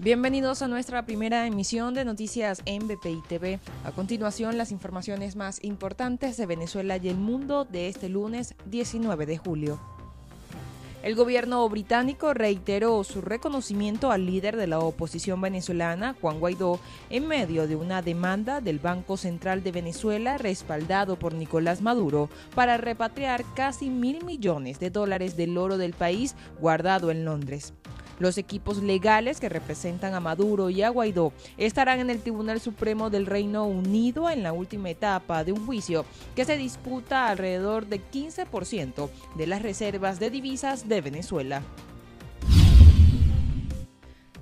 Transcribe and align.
Bienvenidos 0.00 0.60
a 0.60 0.66
nuestra 0.66 1.06
primera 1.06 1.46
emisión 1.46 1.94
de 1.94 2.04
noticias 2.04 2.62
en 2.66 2.88
BPI 2.88 3.22
TV. 3.28 3.60
A 3.84 3.92
continuación, 3.92 4.58
las 4.58 4.72
informaciones 4.72 5.36
más 5.36 5.62
importantes 5.62 6.36
de 6.36 6.46
Venezuela 6.46 6.96
y 6.96 7.08
el 7.08 7.16
mundo 7.16 7.64
de 7.64 7.86
este 7.86 8.08
lunes 8.08 8.56
19 8.66 9.24
de 9.24 9.38
julio. 9.38 9.80
El 11.04 11.14
gobierno 11.14 11.68
británico 11.68 12.34
reiteró 12.34 13.04
su 13.04 13.20
reconocimiento 13.20 14.10
al 14.10 14.26
líder 14.26 14.56
de 14.56 14.66
la 14.66 14.80
oposición 14.80 15.40
venezolana, 15.40 16.16
Juan 16.20 16.40
Guaidó, 16.40 16.80
en 17.08 17.28
medio 17.28 17.68
de 17.68 17.76
una 17.76 18.02
demanda 18.02 18.60
del 18.60 18.80
Banco 18.80 19.16
Central 19.16 19.62
de 19.62 19.70
Venezuela 19.70 20.38
respaldado 20.38 21.20
por 21.20 21.34
Nicolás 21.34 21.82
Maduro 21.82 22.30
para 22.56 22.78
repatriar 22.78 23.44
casi 23.54 23.90
mil 23.90 24.24
millones 24.24 24.80
de 24.80 24.90
dólares 24.90 25.36
del 25.36 25.56
oro 25.56 25.78
del 25.78 25.92
país 25.92 26.34
guardado 26.58 27.12
en 27.12 27.24
Londres. 27.24 27.74
Los 28.18 28.38
equipos 28.38 28.82
legales 28.82 29.40
que 29.40 29.48
representan 29.48 30.14
a 30.14 30.20
Maduro 30.20 30.70
y 30.70 30.82
a 30.82 30.90
Guaidó 30.90 31.32
estarán 31.56 32.00
en 32.00 32.10
el 32.10 32.20
Tribunal 32.20 32.60
Supremo 32.60 33.10
del 33.10 33.26
Reino 33.26 33.66
Unido 33.66 34.30
en 34.30 34.42
la 34.42 34.52
última 34.52 34.90
etapa 34.90 35.44
de 35.44 35.52
un 35.52 35.66
juicio 35.66 36.04
que 36.36 36.44
se 36.44 36.56
disputa 36.56 37.28
alrededor 37.28 37.86
de 37.86 38.00
15% 38.00 39.10
de 39.36 39.46
las 39.46 39.62
reservas 39.62 40.20
de 40.20 40.30
divisas 40.30 40.88
de 40.88 41.00
Venezuela. 41.00 41.62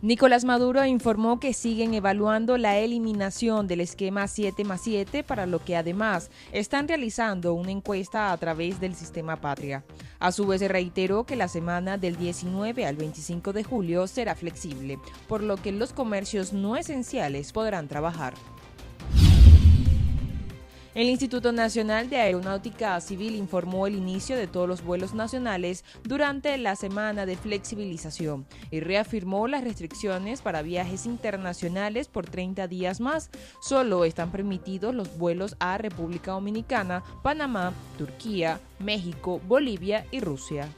Nicolás 0.05 0.45
Maduro 0.45 0.85
informó 0.85 1.39
que 1.39 1.55
siguen 1.55 1.95
evaluando 1.95 2.59
la 2.59 2.77
eliminación 2.77 3.69
del 3.69 3.81
esquema 3.81 4.27
7 4.27 4.65
más 4.65 4.81
7, 4.81 5.23
para 5.23 5.47
lo 5.47 5.65
que 5.65 5.77
además 5.77 6.29
están 6.51 6.89
realizando 6.89 7.55
una 7.55 7.71
encuesta 7.71 8.33
a 8.33 8.37
través 8.37 8.81
del 8.81 8.97
sistema 8.97 9.37
Patria. 9.37 9.85
A 10.19 10.33
su 10.33 10.45
vez 10.45 10.61
reiteró 10.69 11.23
que 11.23 11.37
la 11.37 11.47
semana 11.47 11.99
del 11.99 12.17
19 12.17 12.85
al 12.85 12.97
25 12.97 13.53
de 13.53 13.63
julio 13.63 14.09
será 14.09 14.35
flexible, 14.35 14.99
por 15.29 15.41
lo 15.41 15.57
que 15.57 15.71
los 15.71 15.93
comercios 15.93 16.53
no 16.53 16.75
esenciales 16.75 17.53
podrán 17.53 17.87
trabajar. 17.87 18.35
El 20.95 21.09
Instituto 21.09 21.53
Nacional 21.53 22.11
de 22.11 22.19
Aeronáutica 22.19 23.01
Civil 23.01 23.35
informó 23.35 23.87
el 23.87 23.95
inicio 23.95 24.37
de 24.37 24.47
todos 24.47 24.69
los 24.69 24.85
vuelos 24.85 25.15
nacionales 25.15 25.87
durante 26.05 26.59
la 26.59 26.77
semana 26.77 27.25
de 27.25 27.35
flexibilización 27.35 28.45
y 28.71 28.81
reafirmó 28.81 29.49
las 29.49 29.65
restricciones 29.65 30.43
para 30.43 30.61
viajes 30.61 31.07
internacionales 31.07 32.09
por 32.09 32.29
30 32.29 32.69
días 32.69 33.01
más. 33.01 33.31
Solo 33.63 34.05
están 34.05 34.31
permitidos 34.31 34.95
los 34.95 35.17
vuelos 35.17 35.57
a 35.61 35.79
República 35.79 36.33
Dominicana, 36.33 37.03
Panamá, 37.23 37.73
Turquía, 37.97 38.61
México, 38.79 39.41
Bolivia 39.49 40.05
y 40.11 40.21
Rusia. 40.21 40.69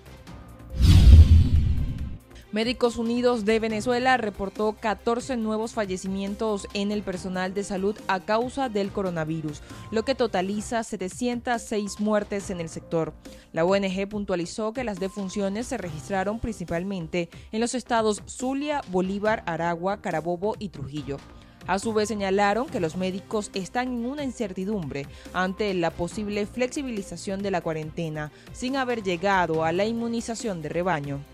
Médicos 2.54 2.98
Unidos 2.98 3.44
de 3.44 3.58
Venezuela 3.58 4.16
reportó 4.16 4.76
14 4.78 5.36
nuevos 5.36 5.72
fallecimientos 5.72 6.68
en 6.72 6.92
el 6.92 7.02
personal 7.02 7.52
de 7.52 7.64
salud 7.64 7.96
a 8.06 8.20
causa 8.20 8.68
del 8.68 8.92
coronavirus, 8.92 9.60
lo 9.90 10.04
que 10.04 10.14
totaliza 10.14 10.84
706 10.84 11.98
muertes 11.98 12.50
en 12.50 12.60
el 12.60 12.68
sector. 12.68 13.12
La 13.52 13.64
ONG 13.64 14.08
puntualizó 14.08 14.72
que 14.72 14.84
las 14.84 15.00
defunciones 15.00 15.66
se 15.66 15.78
registraron 15.78 16.38
principalmente 16.38 17.28
en 17.50 17.60
los 17.60 17.74
estados 17.74 18.22
Zulia, 18.28 18.82
Bolívar, 18.92 19.42
Aragua, 19.46 20.00
Carabobo 20.00 20.54
y 20.60 20.68
Trujillo. 20.68 21.16
A 21.66 21.80
su 21.80 21.92
vez 21.92 22.06
señalaron 22.06 22.68
que 22.68 22.78
los 22.78 22.96
médicos 22.96 23.50
están 23.54 23.88
en 23.88 24.06
una 24.06 24.22
incertidumbre 24.22 25.08
ante 25.32 25.74
la 25.74 25.90
posible 25.90 26.46
flexibilización 26.46 27.42
de 27.42 27.50
la 27.50 27.62
cuarentena 27.62 28.30
sin 28.52 28.76
haber 28.76 29.02
llegado 29.02 29.64
a 29.64 29.72
la 29.72 29.86
inmunización 29.86 30.62
de 30.62 30.68
rebaño. 30.68 31.33